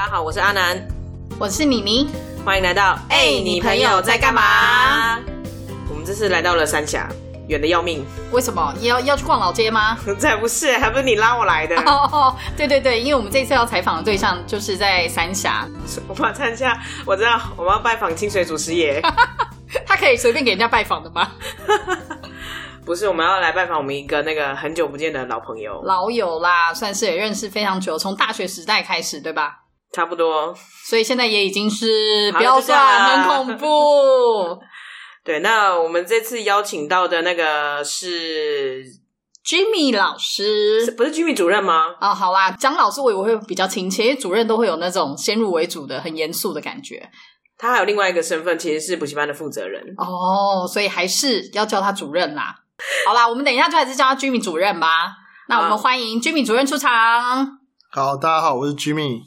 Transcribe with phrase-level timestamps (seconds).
[0.00, 0.82] 大家好，我是阿南，
[1.38, 2.08] 我是妮妮。
[2.42, 5.18] 欢迎来到哎，你朋友在干嘛？
[5.90, 7.06] 我们这次来到了三峡，
[7.48, 8.02] 远的要命。
[8.32, 9.98] 为什么要要去逛老街吗？
[10.18, 11.76] 才不是，还不是你拉我来的。
[11.82, 15.68] 哦，对对对，因为我们这次要采访的对象就是在三峡。
[16.08, 19.02] 我们参加，我知道我们要拜访清水祖师爷。
[19.84, 21.30] 他可以随便给人家拜访的吗？
[22.86, 29.58] 不是，我们要来拜访我们一个那个很久不见的老朋友，老友啦，算是也认识非常久，从大学时代开始，对吧？
[29.92, 30.54] 差不多，
[30.88, 33.66] 所以现在也已经是不要算，很恐怖。
[35.24, 38.84] 对，那我们这次邀请到的那个是
[39.44, 41.86] Jimmy 老师，不是 Jimmy 主任吗？
[42.00, 47.10] 哦，好啦，张老师我我会比较亲切，因为主任都会有那种先入为主的、很严肃的感觉。
[47.58, 49.82] 他还有另外一个身份，其实是补习班的负责人。
[49.98, 52.54] 哦，所以还是要叫他主任啦。
[53.06, 54.88] 好啦，我们等一下就还是叫他 Jimmy 主任吧。
[55.48, 56.90] 那我们欢迎 Jimmy 主任出场。
[57.92, 59.24] 好，大家好，我是 Jimmy。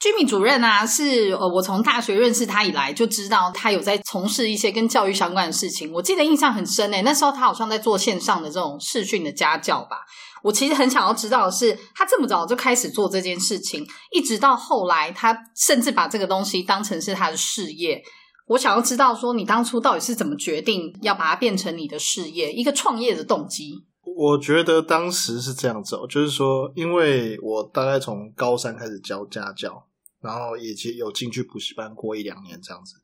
[0.00, 5.92] Jimmy 主任啊，是呃，我从大学认识他以来就知道他有在从事一些跟教育相关的事情。
[5.92, 9.96] 我记得印象很深诶，那时候他好像在做线上的这种视讯的家教吧。
[10.44, 18.00] 我其实很想要知道的是，他这么早就开始做这件事情，一直到后来，他甚至把这个东西当成是他的事业。
[18.46, 23.84] 我想要知道说，你当初到底是怎么决定要把它变成你的事业，一个创业的动机？
[24.16, 29.87] 我觉得当时是这样子哦，就是说，因为我大概从高三开始教家教。
[30.20, 32.94] 然后也有进去补习班过一两年这样子。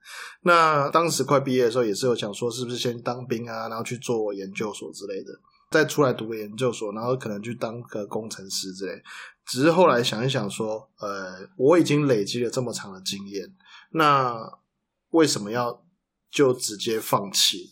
[0.43, 5.33] 那当时快毕业的时候，也是有想说，是不是先当兵啊，然后去做研究所之类的，
[5.70, 9.03] 再出来读个研究所，然后可能去当个工程师之类。
[9.47, 13.55] 只是后来想一想说，呃，我已经累积了这么长的经验，
[13.92, 14.59] 那
[15.11, 15.85] 为什么要
[16.31, 17.70] 就直接放弃？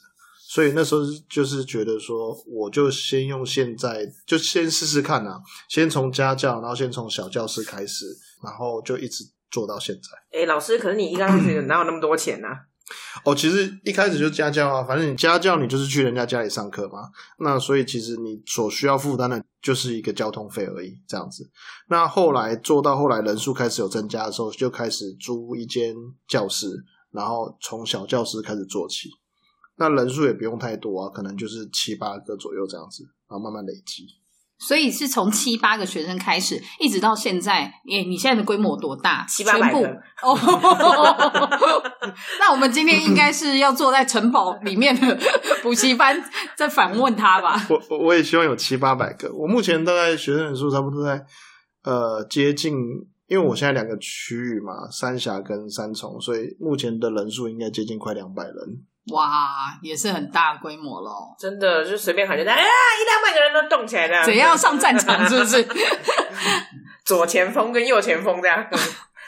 [0.52, 8.04] 所以那时候就是觉得说，我就先用现在，就先试试看啊，先从家教，然后先从小教室开始。
[8.42, 10.36] 然后就一直做到现在。
[10.36, 12.48] 哎，老师，可是你一开始 哪有那么多钱呢？
[13.24, 17.08] 哦，其实一开始就家教啊，反正你家教你就是去人家家里上课嘛。
[17.38, 21.48] 那所以其实你所需要负担的就是一个交通费而已，这样子。
[21.88, 25.94] 那后来做到后来人数开始有增加的时候，就开始租一间
[26.26, 26.66] 教室，
[27.12, 29.08] 然后从小教室开始做起。
[29.76, 34.06] 那人数也不用太多啊，可能就是七八个左右这样子，然后慢慢累积。
[34.58, 37.62] 所以是从七八个学生开始，一直到现在。
[37.86, 39.26] 耶，你现在的规模多大？
[39.28, 39.88] 七八百个。
[40.22, 40.38] 哦，
[42.38, 45.18] 那我们今天应该是要坐在城堡里面的
[45.64, 46.16] 补习班，
[46.56, 47.56] 在反问他吧。
[47.68, 49.34] 我我也希望有七八百个。
[49.34, 51.26] 我目前大概学生人数差不多在
[51.82, 52.72] 呃接近，
[53.26, 58.54] 因为我现在两个区域嘛，三峡跟三重，所以目前的人数应该接近快两百人。
[59.10, 61.34] 哇，也是很大规模喽！
[61.36, 65.28] 真的，就随便喊就在，哎，一两百个人都动起来了，怎样上战场？
[65.28, 65.68] 是不是？
[67.04, 68.64] 左前锋跟右前锋这样。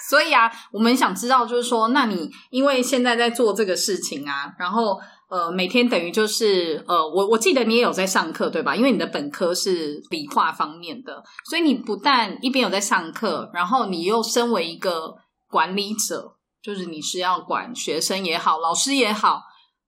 [0.09, 8.77] 所以啊，我们想知道，就是说，那你因为现在在做这个事情啊，然后呃，每天等于就是呃，我我记得你也有在上课对吧？
[8.77, 11.21] 因为你的本科是理化方面的，
[11.51, 15.17] 所以你不但一边有在上课，然后你又身为一个
[15.49, 19.43] 管理者，就是你是要管学生也好，老师也好。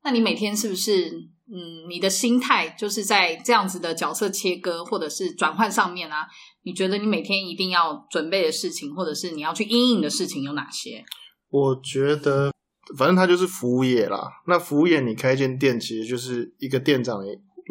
[0.07, 1.11] 那你每天是不是
[1.53, 6.29] 嗯，你的心态就是在这样子的角色切割或者是转换上面啊？
[6.63, 11.05] 你觉得你每天一定要准备的事情，或者是你要去应应的事情有哪些？
[11.51, 12.53] 我觉得，
[12.97, 14.29] 反正它就是服务业啦。
[14.47, 17.21] 那服务业，你开间店，其实就是一个店长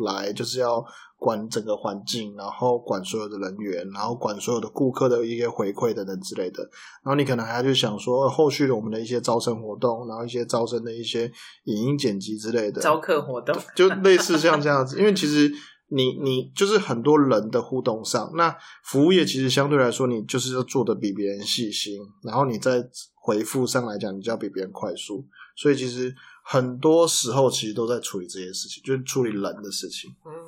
[0.06, 0.86] 来，就是要。
[1.26, 6.62] 管整个环境，然后管所有的人员，然后管所有的顾客的一些回馈等等之类的。
[7.04, 11.24] 然后你可能还要去想说，后续的我们的一些招生活动，然后一些招生的一些
[11.64, 15.00] 影音剪辑之类的招客活动，就类似像这样子。
[15.00, 15.52] 因为其实
[15.88, 25.26] 你你就是很多人的互动上，那服务业其实相对来说，你就是要做的比别人细心，然后你在回复上来讲，你就要比别人快速。
[25.58, 30.12] 所以其实很多时候其实都在处理这些事情，就是处理人的事情。
[30.24, 30.45] 嗯。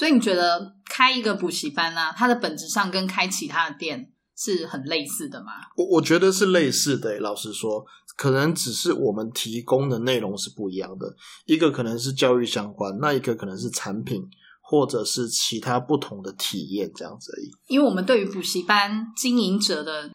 [0.00, 5.52] 所以你觉得开一个补习班呢，它的本质上跟开其他的店是很类似的吗？
[5.76, 7.18] 我我觉得是类似的。
[7.18, 7.84] 老实说，
[8.16, 11.14] 可能只是我们提供的内容是不一样的。
[11.44, 14.22] 一个可能是教育相关，那一个可能是产品，
[14.62, 17.50] 或者是其他不同的体验这样子而已。
[17.66, 20.10] 因为我们对于补习班经营者的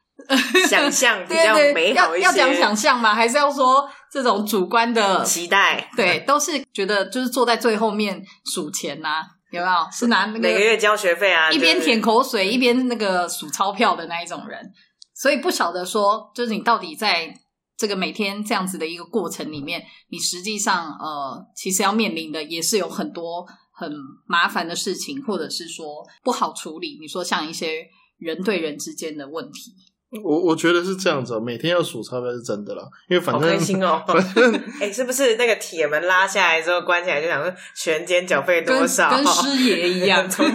[0.68, 3.13] 想象 比较美好一些，要讲想象吗？
[3.13, 5.92] 还是要说这种主观的期待？
[5.95, 9.21] 对，都是觉得就是坐在最后面数钱呐。
[9.51, 11.51] 有没有是拿那个每个月交学费啊？
[11.51, 14.74] 一边舔口水一边那个数钞票的那一种人，
[15.13, 17.33] 所以不晓得说，就是你到底在
[17.77, 23.92] 这个每天这样子的一个过程里面，你实际上呃，其实要面临的也是有很多很
[24.25, 25.86] 麻烦的事情，或者是说
[26.24, 26.98] 不好处理。
[27.00, 27.86] 你说像一些
[28.18, 29.74] 人对人之间的问题，
[30.23, 34.01] 我我觉得是这样子哦，每天要数钞票是真的啦，因为反好正开心哦！
[34.07, 39.09] 反正哎、是不是那个铁门拉下来之后关起来，就想说全间缴费多少？
[39.09, 40.45] 跟师爷一样， 从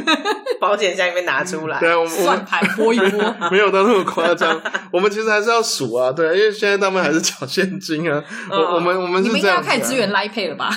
[0.60, 1.78] 保险箱里面拿出来。
[1.80, 3.50] 对啊，我们算牌拨一拨。
[3.50, 4.60] 没有到那么夸张，
[4.92, 10.70] 我们其实还是要数啊，对啊，因为现在他们还是缴现金啊，我嗯我们我们你们应该开始支援 Line Pay 了吧？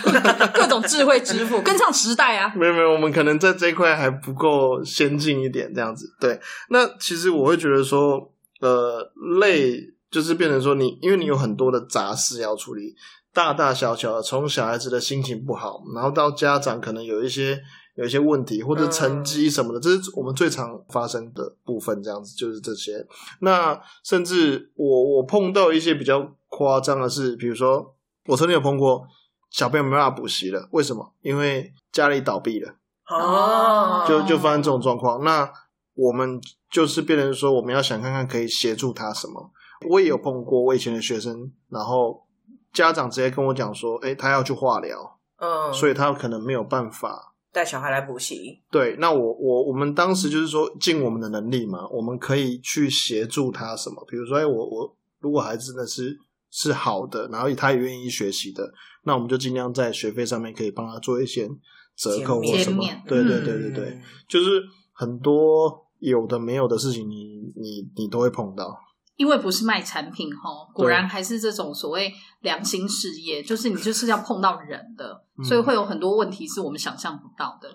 [0.54, 2.52] 各种智慧支付，跟上时代啊！
[2.56, 6.14] 没有没有，我们可能在这一块还不够先进一点，这样子。
[6.20, 6.40] 对，
[6.70, 8.32] 那其实我会觉得说，
[8.64, 9.12] 呃，
[9.42, 9.78] 累
[10.10, 12.96] 就是变成说你，因为你有很多的杂事要处理，
[13.34, 17.60] 大大小小的，从小孩子的心情不好，然后到家长可能有一些
[17.96, 22.02] 有一些问题或者成绩什么的，这是我们最常发生的部分。
[22.02, 23.06] 这样子就是这些。
[23.42, 27.94] 那甚至我我碰到一些比较夸张的是，比如说
[28.28, 29.06] 我曾经有碰过
[29.52, 31.14] 小朋友没办法补习了，为什么？
[31.22, 32.76] 因为家里倒闭了。
[33.10, 35.22] 哦，就就发生这种状况。
[35.26, 35.52] 那
[35.96, 39.52] 我们就是变成说，我们要想看看可以协助他什么。
[39.90, 42.26] 我也有碰过我以前的学生，然后
[42.72, 47.34] 家长直接跟我讲说，哎、他要去化疗，嗯，所以他可能没有办法。
[47.52, 48.64] 带小孩来补习。
[48.72, 56.18] 对，那我我我们当时就是说尽我们的能力嘛，我们可以去协助他什么，比如说，哎、我我如果孩子真的是
[56.50, 58.74] 是好的，然后他也愿意学习的，
[59.04, 61.48] 那我们就尽量在学费上面可以帮他做一些
[61.96, 62.84] 折扣或什么。
[63.06, 63.86] 对对对对对。
[63.90, 64.64] 嗯就是
[64.94, 68.80] 很多有的没有的事情你，你你都会碰到。
[69.16, 72.12] 因为不是卖产品哈，果然还是这种所谓
[72.42, 77.70] 良心事业，就是你就是要碰到人的，嗯所以会有很多问题是我们想象不到的。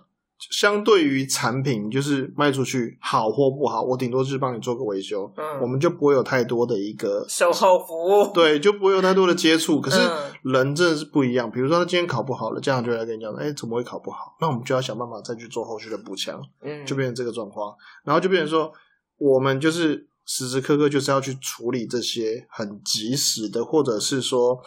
[0.51, 8.33] 相对于产品，就是卖出去好或不好，我顶多就是帮你做个维修，嗯我们就不会有太多的一个售后服务。
[8.33, 9.81] 对，就不会有太多的接触。
[9.81, 14.37] 可是嗯人真的是不一样，比如说他今天考不好了，家长就会来跟你讲，哎，怎么会考不好？
[14.41, 16.41] 那我们就要想办法再去做后续的补强。
[16.63, 17.75] 嗯，就变成这个状况，
[18.05, 18.73] 然后就变成说，
[19.19, 24.61] 我们就是时时刻刻就是要去处理这些很及时的，或者是说，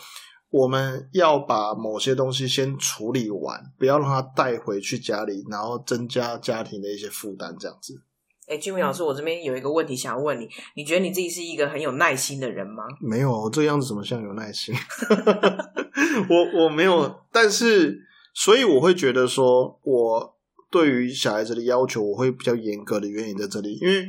[0.51, 8.01] 我们要把某些东西先处理完，不要让它带回去家里，然后增加家庭的一些负担，这样子。
[8.47, 12.83] 哎，俊明老师，我这边有一个问题想要问你，你觉得你自己是一个很有耐心的人吗？
[12.99, 14.75] 没有，我这个样子怎么像有耐心？
[16.29, 18.01] 我我没有，但是
[18.33, 20.35] 所以我会觉得说，我
[20.69, 24.05] 对于小孩子的要求，我会比较严格的原因在这里，因为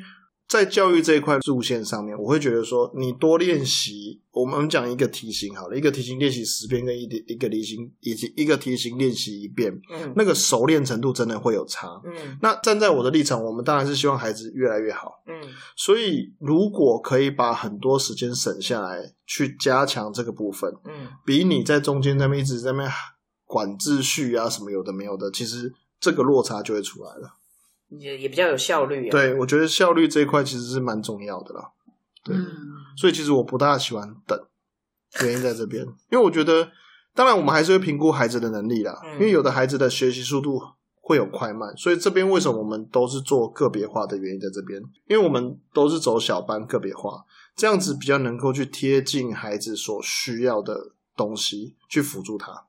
[0.52, 11.88] 在教育这一块路线上面，我会觉得说，你多练习，我们讲一个题型好了，一个题型练习十遍，跟一一个题型以及一个题型练习一遍，嗯那个熟练程度真的会有差。
[12.04, 15.22] 嗯那站在我的立场，我们当然是希望孩子越来越好。
[15.26, 15.40] 嗯
[15.74, 22.90] 所以，如果可以把很多时间省下来，去加强这个部分，嗯比你在中间那边一直在那边
[23.46, 27.38] 管秩序啊什么有的没有的，其实这个落差就会出来了。
[27.98, 31.70] 也也比较有效率啊。，对，我觉得效率这一块其实是蛮重要的啦。
[32.24, 32.46] 对，嗯，
[32.96, 34.38] 所以其实我不大喜欢等，
[35.22, 36.70] 原因在这边，因为我觉得，
[37.14, 40.60] 当然我们还是会评估孩子的能力啦，嗯因为有的孩子的学习速度
[41.00, 47.24] 会有快慢，所以这边为什么我们都是做个别化的原因在这边，因为我们都是走小班个别化，
[47.56, 52.66] 这样子比较能够去贴近孩子所需要的东西，去辅助他。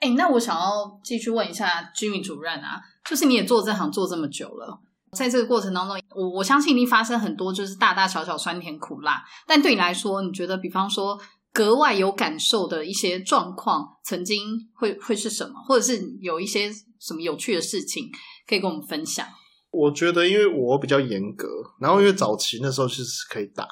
[0.00, 4.80] 哎、那我想要继续问一下居民主任啊，就是你也做这行做这么久了，
[5.12, 11.20] 在这个过程当中，我我相信一定发生很多就是大大小小酸甜苦辣，但对你来说，你觉得比方说
[11.52, 18.10] 格外有感受的一些状况，曾经会会是什么，或者是有一些什么有趣的事情
[18.48, 19.26] 可以跟我们分享？
[19.70, 21.46] 我觉得，因为我比较严格，
[21.80, 23.68] 然后因为早期那时候其实是可以打，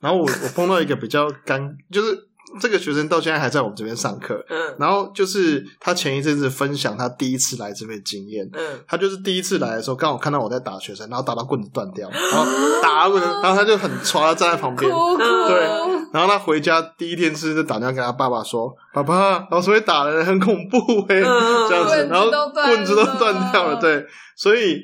[0.00, 4.74] 然后我我碰到一个比较干，就是这个学生到现在还在我们这边上课，嗯。
[4.78, 8.80] 然后就是他前一阵子分享他第一次来这边的经验，嗯。
[8.88, 12.46] 他就是第一次来的时候，刚好看到我在打学生，然后打到棍子断掉，然后
[12.82, 15.60] 打到棍子，然后他就很抓，站在旁边，哭对，
[16.12, 20.78] 然后他回家第一天是就打电话给他爸爸说：“爸爸，老师会打人，很恐怖
[21.08, 21.68] 哎、嗯。
[21.68, 23.16] 这样子，然后棍子都了。
[23.18, 24.80] 断掉了，对，所以。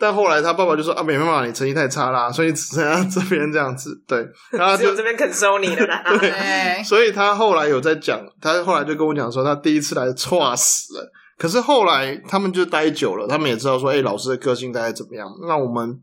[0.00, 4.18] 但后来他爸爸就说啊，没办法，你成绩太差啦，所以只剩下这边这样子，对，
[4.50, 6.02] 然后他就只有这边肯收你的啦。
[6.18, 11.12] 对，所以他后来有在讲，他后来就跟我讲说，他第一次来错死了。
[11.36, 15.26] 可是后来他们就待久了，他们也知道说，哎、老师的个性大概怎么样。
[15.46, 16.00] 那我们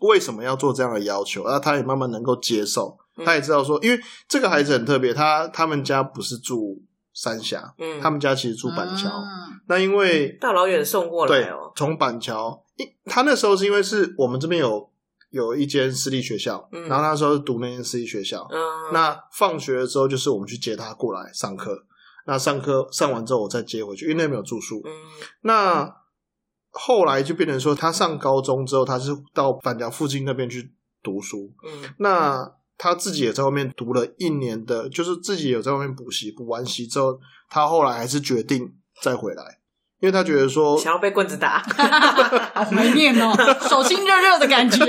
[0.00, 1.44] 为什么要做这样的要求？
[1.46, 6.82] 那他也慢慢能够接受，嗯他也知道说，因为这个孩子很特别，他他们家不是住
[7.14, 9.08] 三峡，嗯他们家其实住板桥。
[9.08, 14.90] 嗯那因为大老远送过来对哦，，从板桥，一他那时候是因为是我们这边有
[15.30, 18.58] 有一间私立学校，嗯然后那时候是读那间私立学校，嗯，
[18.92, 21.84] 那放学的时候，就是我们去接他过来上课。
[22.26, 24.82] 那上课上完之后，我再接回去，因为那边有住宿。
[24.84, 24.92] 嗯
[25.42, 25.94] 那
[26.70, 31.50] 后来就变成说，他上高中之后，他是到板桥附近那边去读书。
[31.64, 37.18] 嗯那他自己也在外面读了一年的，就是自己有在外面补习，补完习之后，
[37.48, 39.58] 他后来还是决定再回来，
[40.00, 41.58] 因为他觉得说，想要被棍子打，
[42.54, 43.34] 好怀念哦，
[43.68, 44.84] 手心热热的感觉。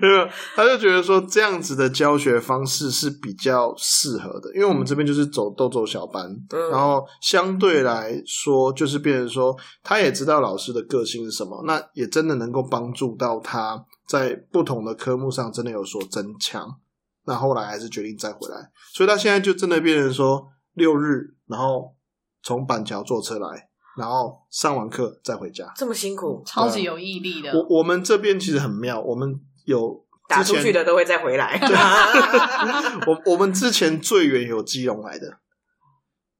[0.00, 16.66] 没有，他就觉得说这样子的教学方式是比较适合的，因为我们这边就是走都走小班，嗯然后相对来说就是变成说，他也知道老师的个性是什么，那也真的能够帮助到他在不同的科目上真的有所增强。
[17.26, 18.56] 那后来还是决定再回来，
[18.92, 21.94] 所以他现在就真的变成说六日，然后
[22.42, 25.70] 从板桥坐车来，然后上完课再回家。
[25.76, 27.52] 这么辛苦，超级有毅力的。
[27.52, 31.58] 我我们这边其实很妙，我们有打出去的都会再回来。
[33.06, 35.38] 我我们之前最远有基隆来的，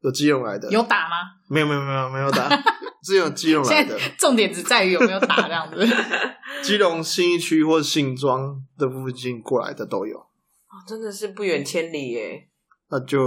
[0.03, 1.17] 有基隆来的，有打吗？
[1.49, 2.49] 没有没有没有没有打，
[3.03, 5.87] 只有基隆来的，重点只在于有没有打这样子。
[6.63, 12.49] 基隆新一区或新庄的附近过来的都有，哦真的是不远千里耶。
[12.91, 13.19] 那就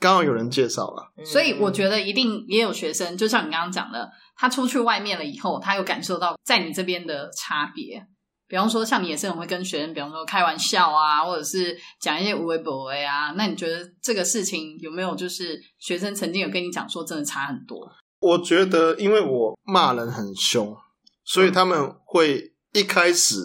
[0.00, 8.04] 刚好有人介绍了，嗯所以我觉得一定也有学生，就像你刚刚讲的，他出去外面了以后，他有感受到在你这边的差别。
[8.48, 13.30] 比方说，像你也是很会跟学生，比方说开玩笑啊，或者是讲一些无微不微啊。
[13.36, 17.88] 那你觉得这个事情有没有就是学生曾经有跟你讲说，真的差很多？
[18.18, 20.76] 我觉得因为我骂人很凶，
[21.24, 23.36] 所以他们会一开始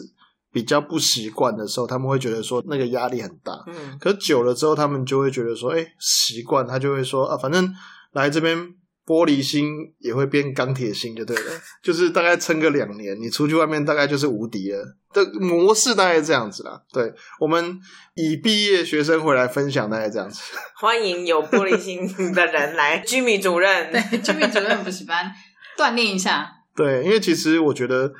[0.55, 7.69] 比较不习惯的时候，他们会觉得说那个压力很大，嗯可久了之后，他们就会觉得说，哎、习惯，他就会说啊，反正
[8.13, 8.57] 来这边
[9.05, 9.67] 玻璃心
[9.99, 11.51] 也会变钢铁心，就对了，
[11.83, 14.95] 就是大概撑个两年，你出去外面大概就是无敌了。
[15.11, 16.81] 的模式大概是这样子啦。
[16.93, 17.77] 对我们
[18.13, 20.41] 以毕业学生回来分享，大概这样子。
[20.79, 23.91] 欢迎有玻璃心的人来， 居米主任。
[23.91, 25.29] 对，居民主任补习班
[25.77, 26.49] 锻炼一下。
[26.73, 28.11] 对，因为其实我觉得，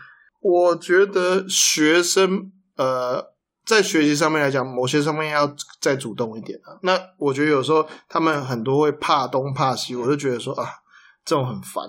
[0.48, 3.34] 我觉得学生呃，
[3.66, 6.78] 在学习上面来讲，某些上面要再主动一点啊。
[6.84, 10.70] 那我觉得有时候他们很多会怕东怕西，我就觉得说啊，
[11.26, 11.84] 这种很烦。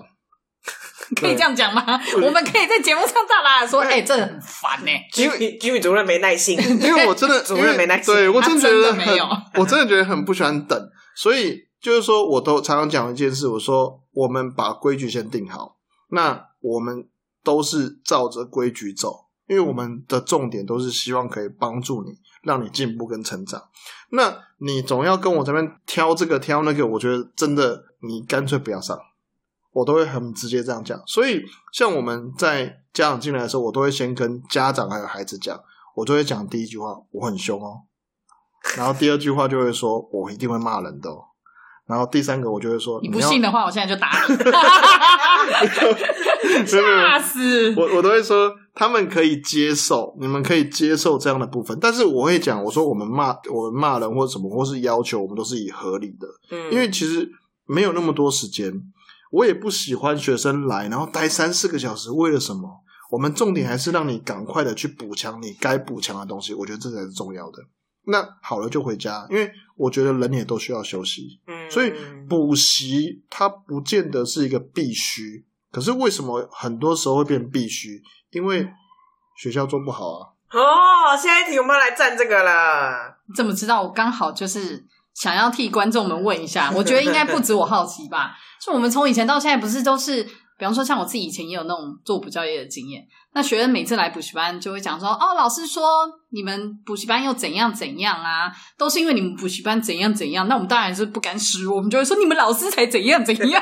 [1.15, 1.85] 可以这样讲吗？
[2.15, 8.13] 我们可以在节目上大大的说，哎、这很烦呢、居米居米主任没耐心， 因为我真的 主任没耐心。
[8.13, 9.17] 对我真的觉得很
[9.61, 15.77] 我真的觉得很不喜欢等，所以就是说，我都常常讲一件事，我说我们把规矩先定好，
[16.09, 17.07] 那我们
[17.43, 23.61] 都是照着规矩走，因为我们的重点都是希望可以帮助你，让你进步跟成长。
[24.11, 28.97] 那你总要跟我这边挑这个挑那个，我觉得真的你干脆不要上。
[29.73, 35.55] 我都会很直接这样讲，所以像我们在家长进来的时候，我都会先跟家长还有孩子讲，
[35.93, 37.83] 我都会讲第一句话，我很凶哦，
[38.75, 41.25] 然后第二句话就会说，我一定会骂人的哦，
[41.87, 44.35] 然后第三个我就会说，你不信的话，我现在就打你，
[46.67, 47.73] 吓死！
[47.75, 57.31] 我我都会说，他们可以接受，你们可以接受这样的部分，但是我会讲，我说我们骂我们骂人或者什么，或是要求，我们都是以合理的，嗯因为其实
[57.65, 58.73] 没有那么多时间，
[59.31, 62.81] 我也不喜欢学生来然后待三四个小时，为了什么？
[63.11, 67.63] 我们重点还是让你赶快的去补强你该补强的东西，我觉得这才是重要的。
[68.09, 71.93] 那好了就回家，因为我觉得人也都需要休息，嗯所以
[72.27, 75.45] 补习它不见得是一个必须。
[75.71, 78.01] 可是为什么很多时候会变必须？
[78.31, 78.67] 因为
[79.37, 80.27] 学校做不好啊。
[80.51, 83.17] 哦，下一题我们要来站这个了。
[83.27, 83.81] 你怎么知道？
[83.83, 88.31] 我刚好就是想要替观众们问一下，我觉得应该不止我好奇吧。
[88.59, 90.25] 就我们从以前到现在，不是都是，
[90.57, 93.05] 比方说像我自己以前也有那种做补教业的经验。
[93.33, 95.83] 那学生每次来补习班就会讲说：“哦，老师说
[96.31, 103.61] 你们补习班又怎样怎样啊，都是因为你们补习班怎样怎样。”那我们当然是不甘示弱，我们就会说：“你们老师才怎样怎样。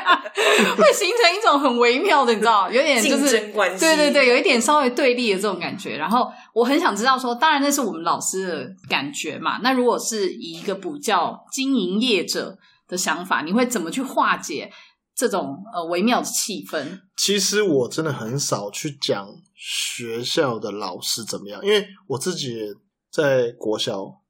[0.78, 5.98] 会形成一种很微妙的，你知道，有点就是争关系对对对，有一点稍微对立的这种感觉。
[5.98, 9.58] 然后我很想知道说，当然那是我们老师的感觉嘛。
[9.62, 12.56] 那如果是以一个补教经营业者
[12.88, 14.72] 的想法，你会怎么去化解
[15.16, 17.00] 这种呃微妙的气氛？
[17.16, 22.74] 其实我真的很少去讲学校的老师怎么样，因为我自己
[23.10, 24.20] 在国小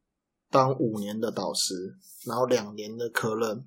[0.51, 3.65] 当五年的导师，然后两年的科任。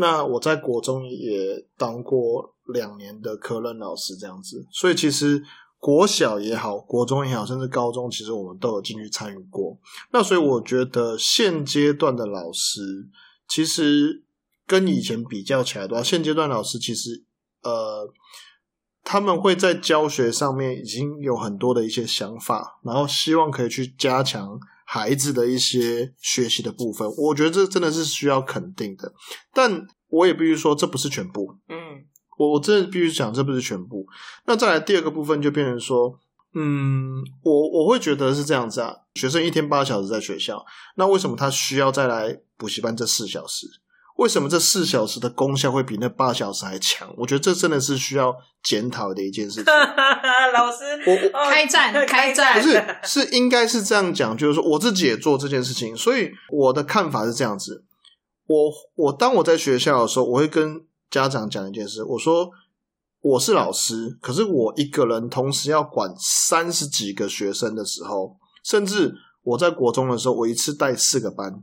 [0.00, 4.66] 那我在国中也当过两年的科任老师，这样子。
[4.72, 5.42] 所以其实
[5.78, 9.76] 国小也好，国中也好，甚至高中，其实我们都有进去参与过。
[10.12, 13.08] 那所以我觉得现阶段的老师，
[13.48, 14.24] 其实
[14.68, 17.24] 跟以前比较起来的话，现阶段老师其实
[17.62, 18.12] 呃，
[19.02, 27.10] 他们会在教学上面已经有很多的一些想法，然后希望可以去加强孩子的一些学习的部分。
[27.16, 29.14] 我觉得这真的是需要肯定的，
[29.54, 31.56] 但我也必须说，这不是全部。
[31.68, 32.04] 嗯
[32.36, 34.06] 我我真的必须讲，这不是全部。
[34.46, 36.20] 那再来第二个部分，就变成说，
[36.54, 38.94] 嗯，我我会觉得是这样子啊。
[39.16, 43.66] 学生一天八小时在学校，那为什么他需要再来补习班这四小时？
[44.18, 47.08] 为什么这四小时的功效会比那八小时还强？
[47.16, 48.34] 我觉得这真的是需要
[48.64, 49.64] 检讨的一件事情。
[50.52, 57.84] 老师，我我哦开战开战不是是应该是这样讲，就是说我自己也做这件事情，所以我的看法是这样子。
[58.46, 62.50] 我我当我在学校的时候，我会跟家长讲一件事，我说
[63.20, 71.62] 我是老师，可是我一个人同时要管三十几个学生的时候，甚至我在国中的时候，我一次带四个班，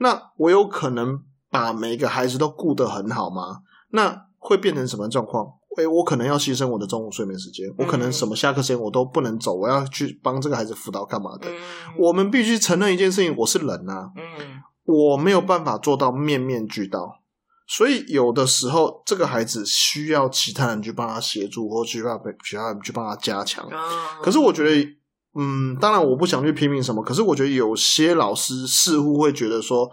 [0.00, 1.20] 那我有可能
[1.54, 3.60] 把每个孩子都顾得很好吗？
[3.90, 5.46] 那会变成什么状况？
[5.76, 11.48] 诶，我可能要牺牲我的中午睡眠时间，我可能什么下课时间我都不能走，我要去帮这个孩子辅导干嘛的。
[11.48, 11.54] 嗯，
[11.98, 17.20] 我们必须承认一件事情，我是人啊，嗯我没有办法做到面面俱到，
[17.66, 23.64] 所以有的时候这个孩子需要其他人去帮他协助，或需要其他人去帮他加强。
[23.64, 23.70] 哦
[24.22, 24.88] 可是我觉得，
[25.36, 29.90] 嗯，当然我不想去批评什么，可是我觉得有些老师似乎会觉得说，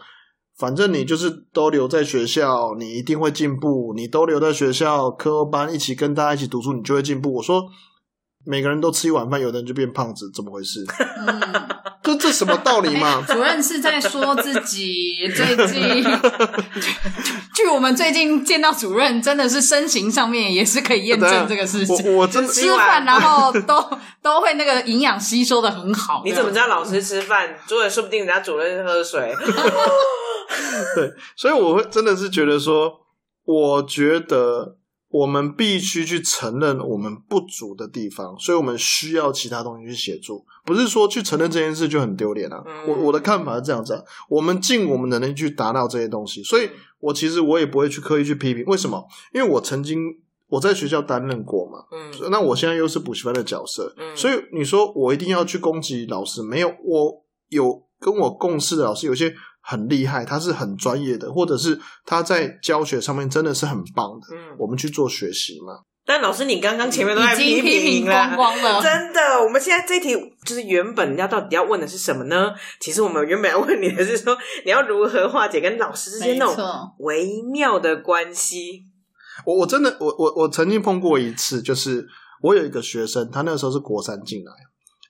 [0.62, 7.34] 反正你就是都留在学校，你一定会进步，你都留在学校科班一起跟大家一起读书，你就会进步。
[7.34, 7.64] 我说。
[8.44, 10.86] 每个人都吃一碗饭，有的人就变胖子，怎么回事？
[11.28, 11.70] 嗯，
[12.02, 13.24] 这这什么道理嘛？
[13.28, 16.04] 主任是在说自己 最近，
[17.54, 22.14] 据我们最近见到主任，真的是身形上面也是可以验证这个事情。
[22.16, 26.24] 我我真的吃饭然后都都会那个营养吸收的很好。
[26.26, 27.56] 你怎么知道老师吃饭？
[27.68, 29.36] 主任说不定人家主任喝水。
[30.96, 32.92] 对，所以我会真的是觉得说，
[33.46, 34.76] 我觉得
[35.12, 42.64] 我们必须去承认我们不足的地方，所以我们需要其他东西去协助，不是说去承认这件事就很丢脸啊。
[42.66, 46.70] 嗯我我的看法是这样子、啊，我们尽我们能力去达到这些东西，所以
[47.02, 49.06] 我其实我也不会去刻意去批评，为什么？
[49.34, 56.42] 因为我曾经我在学校担任过嘛，嗯那我现在又是补习班的角色，嗯所以你说我一定要去攻击老师？
[56.42, 65.84] 没有，我有跟我共事的老师，有些很厉害，他是很专业的，或者是他在教学上面真的是很棒的，嗯，我们去做学习嘛。
[66.04, 68.82] 但老师，你刚刚前面都在批评了光光了？
[68.82, 72.52] 真的，我们现在这题就是原本要到底要问的是什么呢？
[72.80, 76.66] 其实我们原本要问你的是说，你要如何化解跟老师之间那种，
[76.98, 78.84] 微妙的关系。
[79.46, 82.06] 我我真的我我我曾经碰过一次，就是
[82.42, 84.52] 我有一个学生，他那个时候是国三进来，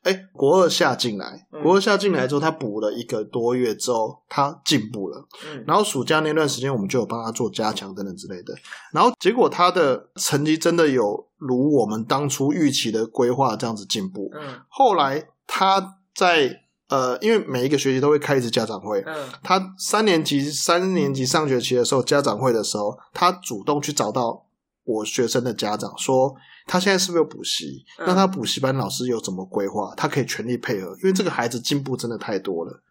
[0.03, 5.27] 哎，国二下进来，嗯国二下进来之后，他补了一个多月之后，他进步了。
[5.45, 8.53] 嗯然后暑假那段时间，我们就有帮他做加强等等之类的。
[8.91, 14.31] 然后结果他的成绩真的有如我们当初预期的规划这样子进步。
[14.33, 24.45] 嗯后来他在呃，因为每一个学期都会开一次家长会，嗯他三年级三年级上学期的时候，家长会的时候，他主动去找到
[24.83, 26.35] 我学生的家长，说
[26.71, 27.83] 他现在是不是有补习？
[27.99, 29.93] 嗯那他补习班老师有怎么规划？
[29.97, 32.81] 他可以全力配合，因为这个孩子进步真的太多了。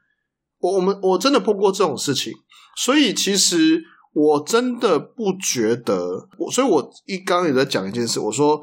[0.59, 2.31] 我我们我真的碰过这种事情，
[2.77, 8.61] 所以其实我真的不觉得，我所以我一刚刚也在讲一件事，我说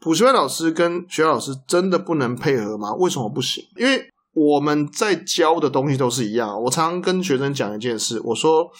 [0.00, 2.94] 补习班老师跟学校老师真的不能配合吗？
[2.94, 3.62] 为什么不行？
[3.76, 6.58] 因为我们在教的东西都是一样。
[6.62, 8.70] 我常常跟学生讲一件事，我说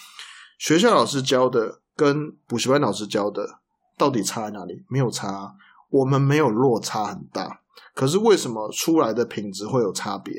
[0.57, 3.59] 学校老师教的跟补习班老师教的
[3.99, 4.83] 到底差在哪里？
[4.89, 5.53] 没有差，
[5.89, 7.59] 我们没有落差很大。
[7.93, 10.33] 可是为什么出来的品质会有差别？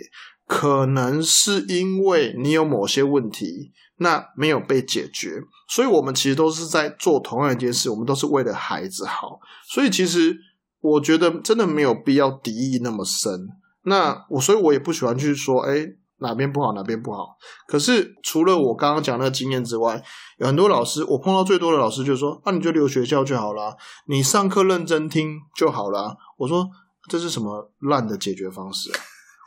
[0.46, 9.38] 可能是因为你有某些问题，那没有被解决，所以我们其实都是在做同样一件事，我们都是为了孩子好。
[9.68, 10.36] 所以其实
[10.80, 13.46] 我觉得真的没有必要敌意那么深。
[13.84, 15.86] 那我所以，我也不喜欢去说，哎，
[16.20, 17.36] 哪边不好，哪边不好。
[17.66, 20.02] 可是除了我刚刚讲那个经验之外，
[20.38, 26.16] 有很多老师，我碰到最多的老师就是说，啊，你就留学校就好啦，你上课认真听就好啦。
[26.38, 26.68] 我说
[27.08, 28.90] 这是什么烂的解决方式？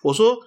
[0.04, 0.38] 我说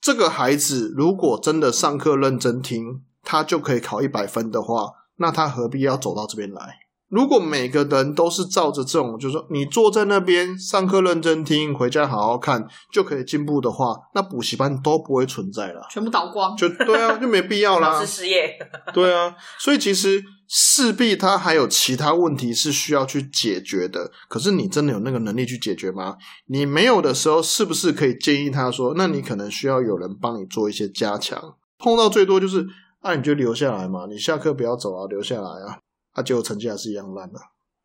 [0.00, 6.78] 这个孩子如果真的上课认真听，他就可以考一百分的话，那他何必要走到这边来？
[7.12, 15.86] 如果每个人都是照着这种，就是说你坐在那边上课认真听，回家好好看就可以进步的话，那补习班都不会存在了。
[15.90, 16.56] 全部倒光。
[16.56, 18.06] 就对啊，就没必要啦老师。
[18.06, 18.56] 失业，
[18.94, 24.10] 对啊，所以其实势必他还有其他问题是需要去解决的。
[24.30, 26.16] 可是你真的有那个能力去解决吗？
[26.46, 31.38] 你没有的时候，是不是可以建议他说，那你可能需要有人帮你做一些加强？
[31.78, 32.66] 碰到最多就是，
[33.00, 35.76] 啊，你就留下来嘛，你下课不要走啊，留下来啊。
[36.12, 37.38] 啊，结果成绩还是一样烂的。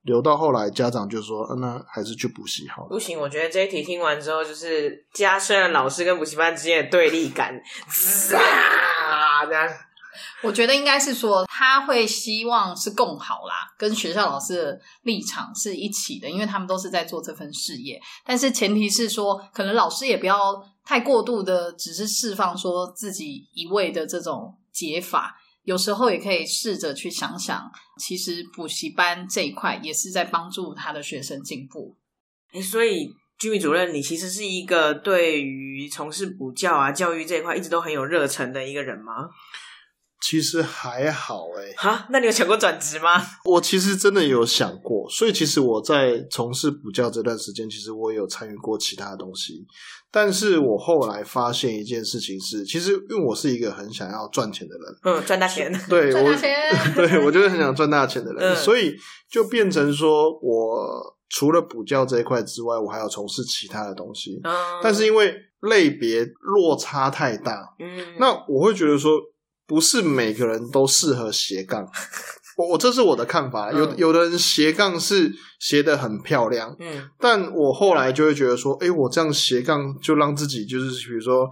[0.04, 2.90] 留到后来，家长就说，啊、那还是去补习好了。
[2.90, 9.68] 不行，我觉得这一题听完之后，就是加深了老师跟补习班之间的对立感，滋啊，这样。
[10.42, 18.00] 我觉得应该是说，他会希望是共好啦，跟学校老师的立场是一起的，因为他们都是在做这份事业。
[18.26, 25.36] 但是前提是说，可能老师也不要太过度的，只是释放说自己一味的这种解法，
[25.68, 31.94] 有时候也可以试着去想想，其实补习班这一块也是在帮助他的学生进步。
[32.54, 39.30] 哎，所以居民主任，你其实是一个对于从事补教啊、教育这一块一直都很有热忱的一个人吗？
[40.22, 43.22] 其实还好哎、哈，那你有想过转职吗？
[43.46, 49.66] 我其实真的有想过，所以其实我在从事补教这段时间，其实我有参与过其他的东西，
[50.12, 55.72] 但是我后来发现一件事情是，其实因为我是一个很想要赚钱的人，嗯，赚大钱。
[55.88, 56.94] 对我赚大钱。
[56.96, 58.56] 对我就是很想赚大钱的人，嗯。
[58.56, 58.96] 所以
[59.30, 69.20] 就变成说我除了补教这一块之外，我还要从事其他的东西，嗯，但是因为类别落差太大，嗯，那我会觉得说，
[69.68, 71.86] 不是每个人都适合斜杠。
[72.58, 81.48] 我我这是我的看法，有嗯有的人斜杠是斜的很漂亮，嗯但我后来就会觉得说，诶，我这样斜杠就让自己就是比如说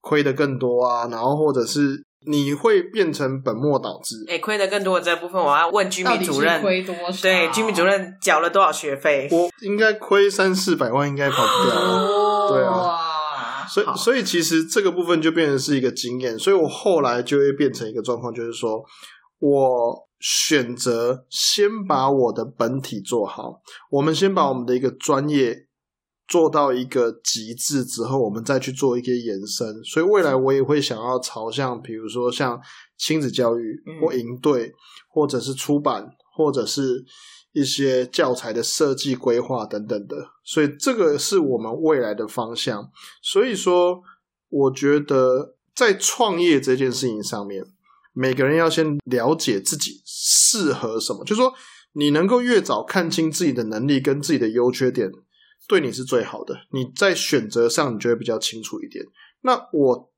[0.00, 4.16] 亏的更多啊，然后或者是你会变成本末倒置。
[4.26, 7.20] 哎，亏的更多的这部分，我要问居民主任，亏多少？
[7.20, 9.28] 对，居民主任缴了多少学费？
[9.30, 11.78] 我应该亏三四百万，应该跑不掉。
[11.78, 13.07] 哦，对啊哇
[13.68, 18.82] 所以，所以其实这个部分就变成是一个经验，所以我后来就会变成一个状况，就是说
[19.38, 25.66] 我选择先把我的本体做好，我们先把我们的一个专业
[26.26, 29.82] 做到一个极致之后，我们再去做一些延伸。
[29.84, 32.60] 所以未来我也会想要朝向，比如说像
[32.98, 34.00] 亲子教育嗯。
[34.00, 34.72] 或营队，
[35.08, 37.04] 或者是出版，或者是
[37.52, 40.16] 一些教材的设计规划等等的。
[40.44, 42.90] 所以这个是我们未来的方向。
[43.22, 44.02] 所以说，
[44.48, 47.64] 我觉得在创业这件事情上面，
[48.12, 51.52] 每个人要先了解自己适合什么，就是说
[51.92, 55.10] 你能够越早看清自己的能力跟自己的优缺点，
[55.66, 56.54] 对你是最好的。
[56.72, 59.04] 你在选择上，你就会比较清楚一点。
[59.42, 60.12] 那我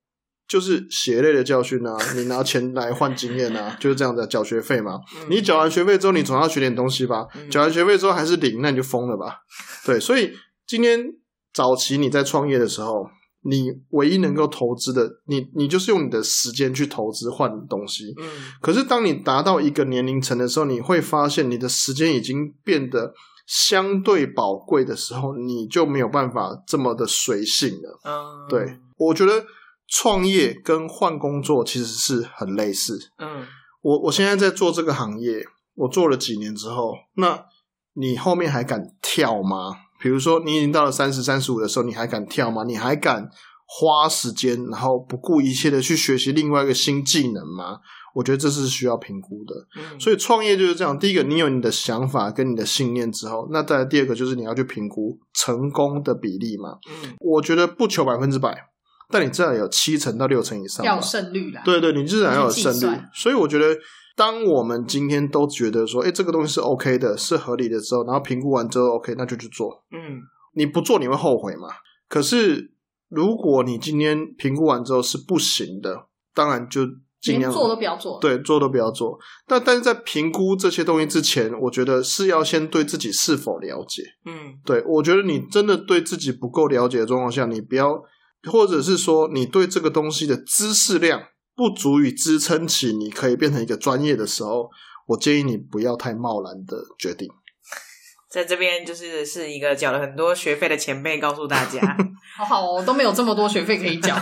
[0.51, 4.99] 就是血泪的教训啊， 你拿钱来换经验啊，就是这样的缴学费嘛。
[5.15, 7.29] 嗯你缴完学费之后，你总要学点东西吧？
[7.37, 9.37] 嗯缴完学费之后还是零，那你就疯了吧？
[9.87, 10.33] 对，所以
[10.67, 11.05] 今天
[11.55, 13.07] 早期你在创业的时候，
[13.45, 18.13] 你唯一能够投资的，你你就是用你的时间去投资换东西。
[18.19, 18.29] 嗯
[18.61, 23.15] 可是当你达到一个年龄层的时候，你会发现你的时间已经变得
[23.47, 28.01] 相对宝贵的时候，你就没有办法这么的随性了。
[28.05, 29.45] 嗯，对，我觉得
[29.91, 32.99] 创业跟换工作其实是很类似。
[33.19, 33.47] 嗯
[33.83, 35.43] 我我现在在做这个行业，
[35.75, 37.45] 我做了几年之后，那
[37.95, 39.75] 你后面还敢跳吗？
[40.01, 42.63] 比如说你已经到了三十三十五的时候，你还敢跳吗？
[42.65, 43.29] 你还敢
[43.67, 47.79] 花时间，然后不顾一切的去学习另外一个新技能吗？
[48.15, 49.55] 我觉得这是需要评估的。
[49.77, 56.79] 嗯，所以创业就是这样，第一个你有你的想法跟你的信念之后，那再来第二个就是你要去评估成功的比例嘛。
[56.89, 58.67] 嗯我觉得不求百分之百，
[59.11, 60.85] 但你至少有七成到六成以上。
[60.85, 61.63] 要有胜率啦。
[61.65, 63.03] 对对，你至少要有胜率。
[63.13, 63.77] 所以我觉得，
[64.17, 69.85] 当我们今天都觉得说，哎，这个东西是 OK 的，是合理的之后，然后评估完之后 OK，那就去做。
[69.93, 70.21] 嗯
[70.55, 71.69] 你不做你会后悔嘛？
[72.09, 72.73] 可是
[73.09, 76.83] 如果你今天评估完之后是不行的，当然就
[77.21, 78.19] 尽量做都不要做。
[78.21, 79.17] 对做都不要做。
[79.47, 84.03] 但但是在评估这些东西之前，我觉得是要先对自己是否了解。
[84.27, 88.03] 嗯对我觉得你真的对自己不够了解的状况下，你不要，
[88.49, 91.23] 或者是说你对这个东西的知识量
[91.55, 94.71] 不足以支撑起你可以变成一个专业的时候，
[95.07, 97.29] 我建议你不要太贸然的决定。
[98.31, 101.81] 在这边就是是一个缴了很多学费的前辈告诉大家，
[102.39, 104.17] 好好哦，都没有这么多学费可以缴。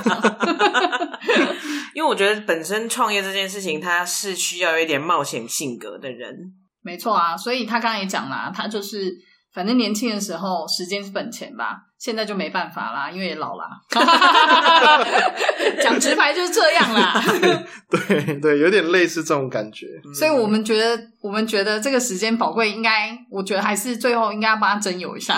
[1.94, 6.34] 因为我觉得本身创业这件事情，它是需要有一点冒险性格的人。
[6.80, 9.14] 没错啊，所以他刚刚也讲啦，他就是
[9.52, 13.64] 反正年轻的时候时间是本钱吧，现在就没办法啦，因为也老啦。
[15.82, 17.20] 讲直白就是这样啦。
[17.90, 19.86] 对对，有点类似这种感觉。
[20.14, 25.36] 所以我们觉得，我们觉得这个时间宝贵，应该，我觉得还是最后应该要帮他征友一下。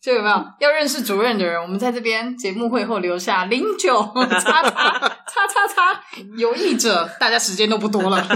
[0.00, 1.60] 就有没有要认识主任的人？
[1.60, 6.02] 我们在这边节目会后留下零九叉叉叉叉叉
[6.36, 8.26] 有意者，大家时间都不多了。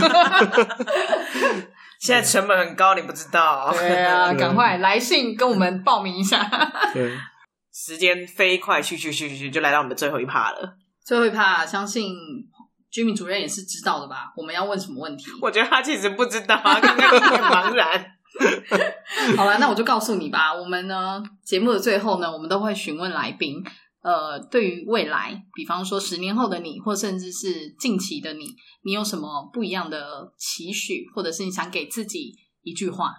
[2.01, 3.73] 现在成本很高，你不知道。
[3.73, 6.49] 对啊， 赶快来信跟我们报名一下。
[6.93, 7.17] 对，
[7.73, 10.77] 时间飞快，去去去去去，就来到我们的最后一趴了。
[11.05, 12.15] 最后一趴，相信
[12.91, 14.33] 居民主任也是知道的吧？
[14.37, 15.27] 我们要问什么问题？
[15.41, 18.13] 我觉得他其实不知道，啊，刚刚一脸茫然。
[19.37, 20.53] 好了，那我就告诉你吧。
[20.53, 23.65] 我们呢，节目的最后呢，我们都会询问来宾，
[24.07, 33.11] 呃，对于未来，比方说十年后的你，或甚至是近期的你，你有什么不一样的期许，或者是你想给自己一句话？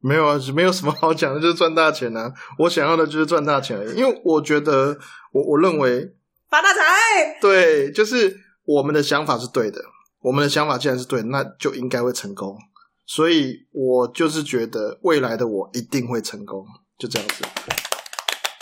[0.00, 2.34] 没有啊，没有什么好讲的，就是赚大钱啊！
[2.58, 4.98] 我想要的就是赚大钱而已，因为我觉得，
[5.30, 6.16] 我我认为
[6.50, 7.38] 发大财。
[7.40, 9.80] 对，就是我们的想法是对的，
[10.22, 12.58] 我们的想法既然是对，那就应该会成功。
[13.06, 16.66] 所以我就是觉得未来的我一定会成功，
[16.98, 17.44] 就这样子。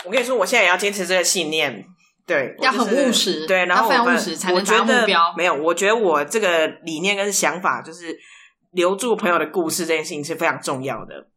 [0.05, 1.85] 我跟你说，我现在也要坚持这个信念，
[2.25, 8.17] 对，要很务实对，然后非常我们务实才能我觉得达目标没有，我觉得我这个理念跟想法，就是
[8.71, 11.27] 留住朋友的故事这件事情是非常重要的。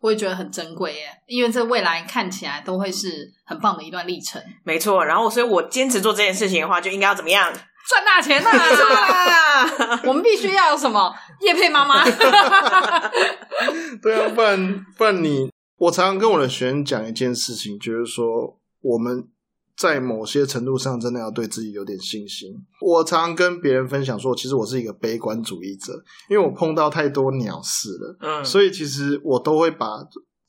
[0.00, 7.52] 我也觉得很珍贵耶，因为这未来看起来都会是很棒的一段历程，没错，然后所以我坚持做这件事情的话，就应该要怎么样？
[7.88, 10.00] 赚大钱呐、啊！
[10.04, 12.04] 我们必须要有什么叶佩妈妈？
[14.02, 15.48] 对啊，不然不然你，
[15.78, 19.28] 我常常跟我的学生讲一件事情，就是说我们
[19.76, 22.54] 在某些程度上真的要对自己有点信心。
[22.80, 25.92] 我常常跟别人分享说，其实我是一个悲观主义者，
[26.30, 29.86] 因为我碰到太多鸟事了，嗯，所以其实我都会把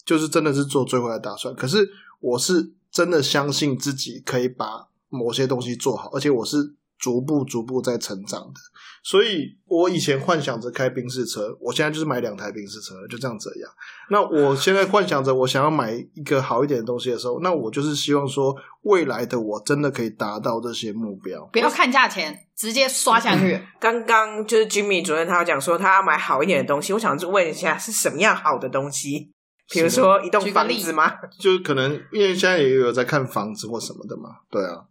[0.05, 1.53] 就是真的是做最坏的打算。
[1.53, 1.89] 可是
[2.21, 8.59] 我是真的相信自己可以把某些东西做好，而且我是逐步逐步在成长的。
[9.03, 13.71] 所以我以前幻想着开宾士车，我现在就是买两台宾士车，就这样子样。
[14.09, 21.45] 那我现在幻想着我想要买一个好一点的东西的时候，那我就是希望说未来的我真的可以达到这些目标。
[21.53, 23.61] 不要看价钱，直接刷下去。
[23.79, 29.31] 刚刚就是 Jimmy 主任他讲说他要买好一点的东西，我想就问一下是什么样好的东西？
[29.69, 31.13] 比如说一栋房子吗？
[31.39, 34.83] 就是可能因为现在也有在看房子或什么的嘛，对啊。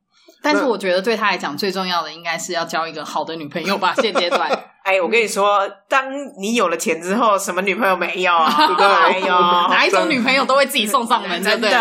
[0.42, 3.94] 但是我觉得对他来讲，最重要的应该是要交一个好的女朋友吧。
[3.96, 4.48] 现阶段，
[4.84, 6.04] 哎，我跟你说，当
[6.38, 8.30] 你有了钱之后，什么女朋友没有？
[8.36, 9.26] 哎呦，
[9.70, 11.70] 哪一种女朋友都会自己送上门，真不对？
[11.70, 11.78] 对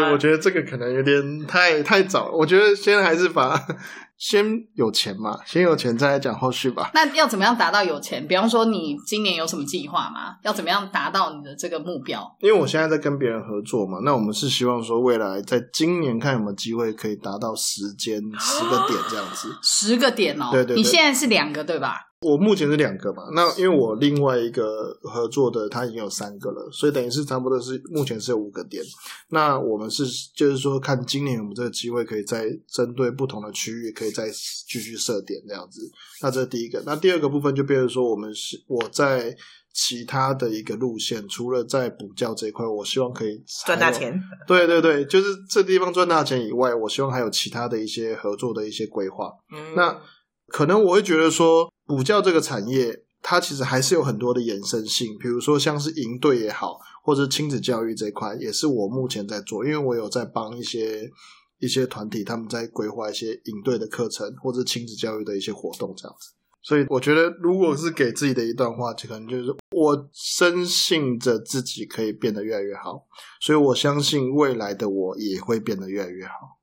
[0.00, 0.12] 不是？
[0.12, 0.18] 我。
[0.24, 2.30] 觉得这个可能有点太太早。
[2.32, 3.60] 我觉得先还是把
[4.24, 4.42] 先
[4.74, 6.90] 有钱嘛，先有钱再来讲后续吧。
[6.94, 8.26] 那要怎么样达到有钱？
[8.26, 10.36] 比方说，你今年有什么计划吗？
[10.42, 12.34] 要怎么样达到你的这个目标？
[12.40, 19.54] 因为我现在在跟别人合作嘛，那我们是希望说未来在今年看有没有机会可以达到时间十个点这样子。
[19.62, 22.00] 十个点哦，对对对你现在是两个对吧？
[22.24, 28.82] 我目前是两个嘛，那因为我另外一个合作的他已经有三个了，所以等于是差不多是目前是有五个点。
[29.28, 35.82] 那我们是就是说看今年有没有这个机会，可以再针对不同的区域，可以再继续设点这样子。
[36.22, 36.82] 那这是第一个。
[36.86, 39.36] 那第二个部分就变成说，我们是我在
[39.72, 44.18] 其他的一个路线，除了在补教这一块，我希望可以赚大钱。
[44.46, 49.32] 对对对，就是这地方赚大钱以外，我希望还有其他的一些合作的一些规划。
[49.52, 50.00] 嗯那
[50.54, 61.10] 可能我会觉得说，补教这个产业，它其实还是有很多的延伸性，比如说像是营队也好，或者亲子教育这一块，也是我目前在做，因为我有在帮一些
[61.58, 66.30] 一些团体，他们在规划一些营队的课程或者亲子教育的一些活动这样子。
[66.62, 73.04] 所以我觉得，如果是给自己的一段话，就可能就是我深信着自己可以变得越来越好，
[73.40, 76.53] 所以我相信未来的我也会变得越来越好。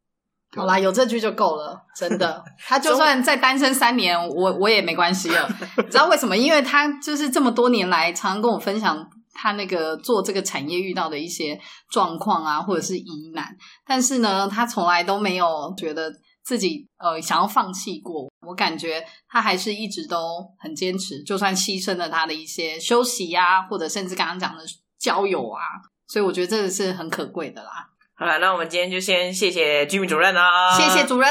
[0.54, 2.44] 好啦，有这句就够了，真的。
[2.68, 5.50] 他就算再单身三年，我我也没关系了。
[5.78, 6.36] 你知道为什么？
[6.36, 11.58] 因为他就是这么多年来，常常跟我分享他那个做这个产业遇到的一些
[11.90, 13.56] 状况啊，或者是疑难。
[13.86, 16.12] 但是呢，他从来都没有觉得
[16.44, 18.30] 自己呃想要放弃过。
[18.46, 20.18] 我感觉他还是一直都
[20.60, 24.64] 很坚持，就算牺牲了他的一些休息呀、或者甚至刚刚讲的
[25.00, 25.62] 交友啊，
[26.08, 27.88] 所以我觉得这个是很可贵的啦。
[28.21, 31.27] 好了，那我们今天就先谢谢居民主任啦，谢谢主任。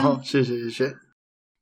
[0.00, 0.94] 好， 谢谢谢谢。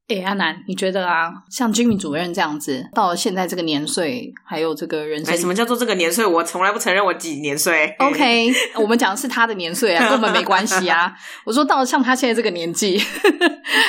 [0.08, 6.26] 哎，阿南，你觉得啊，像居民主任这样子，到了现在这个年岁，还有这个人生哎，什么叫做这个年岁？
[6.26, 7.96] 我从来不承认我几年岁。
[7.98, 11.14] OK， 我们讲的是他的年岁啊， 根本没关系啊。
[11.46, 13.00] 我说到了像他现在这个年纪，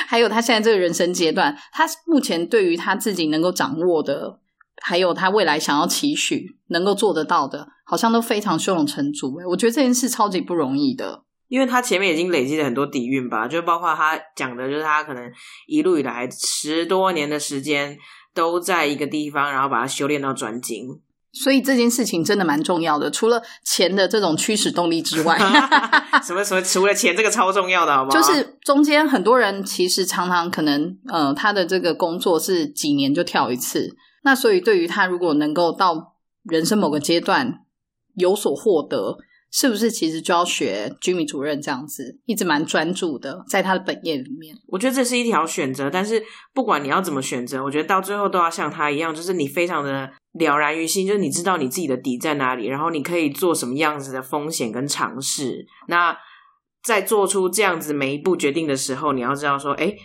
[0.08, 4.40] 还有他现在这个人生阶段，他目前对于他自己能够掌握的，
[4.82, 9.36] 还有他未来想要期许能够做得到的，好像都非常胸有成竹。
[9.38, 11.24] 哎，我觉得这件事超级不容易的。
[11.48, 15.24] 因为他前面已经累积了很多底蕴吧，就包括他讲的，就是他可能
[15.66, 17.98] 一路以来十多年的时间
[18.34, 21.00] 都在一个地方，然后把它修炼到专精。
[21.32, 25.38] 所以这件事情真的蛮重要的，除了钱的这种驱使动力之外，
[26.26, 28.20] 什么什么，除了钱这个超重要的，好不好？
[28.20, 33.96] 就是中间很多人其实常常可能，呃，他的这个工作是几年就跳一次，
[34.28, 37.62] 那所以对于他如果能够到人生某个阶段
[38.16, 39.16] 有所获得，
[39.50, 44.54] 是不是其实就要学居民主任这样子，一直蛮专注的在他的本业里面？
[44.68, 46.22] 我觉得这是一条选择，但是
[46.54, 55.66] 不管你要怎么选择，我觉得到最后都要像他一样，就是你非常的了然于心，就是你知道你自己的底在哪里，然后你可以做什么样子的风险跟尝试。
[55.88, 56.18] 那
[56.84, 59.96] 在做出这样子每一步决定的时候，你要知道说，哎，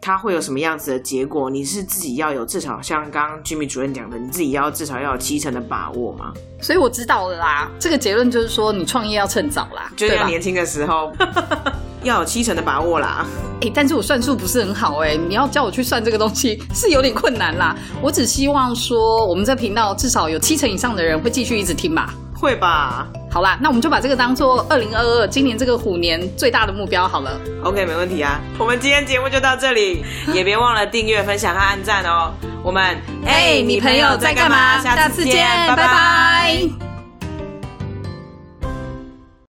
[0.00, 1.50] 它会有什么样子的结果？
[1.50, 6.32] 你是自己要有至少像刚刚 Jimmy 主任讲的，你自己要至少要有七成的把握嘛。
[6.60, 7.70] 所以我知道了啦。
[7.78, 9.90] 这个结论就是说，你创业要趁早啦？
[9.96, 11.12] 就是要年轻的时候
[12.02, 13.26] 要有七成的把握啦。
[13.60, 17.76] 哎、但是我算数不是很好哎、你要叫我去算这个东西是有点困难啦。
[18.00, 22.14] 我只希望说，我们这频道至少有七成以上的人会继续一直听吧。
[22.40, 27.38] 会吧好啦，那我们就把这个当做二零二二今年这个虎年最大的目标好了。
[27.62, 28.40] ？OK，没问题啊。
[28.58, 32.32] 我们今天节目就到这里， 也别忘了订阅、分享和按赞哦。
[32.62, 32.96] 我们
[33.26, 34.80] 哎、你朋友在干嘛？
[34.80, 36.87] 下次见，拜拜